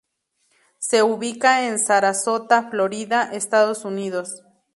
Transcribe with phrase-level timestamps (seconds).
[0.79, 4.43] Se ubica en Sarasota, Florida, Estados Unidos.